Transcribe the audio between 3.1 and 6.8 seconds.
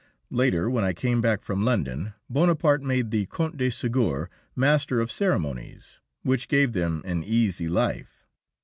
the Count de Ségur Master of Ceremonies, which gave